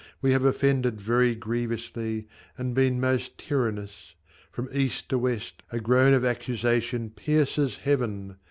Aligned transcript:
We 0.19 0.31
have 0.31 0.43
offended 0.43 0.99
very 0.99 1.35
grievously, 1.35 2.25
And 2.57 2.73
been 2.73 2.99
most 2.99 3.37
tyrannous. 3.37 4.15
From 4.51 4.67
east 4.73 5.09
to 5.09 5.19
west 5.19 5.61
A 5.71 5.79
groan 5.79 6.15
of 6.15 6.25
accusation 6.25 7.11
pierces 7.11 7.77
Heaven 7.77 8.37